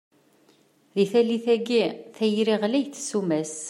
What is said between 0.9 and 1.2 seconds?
Deg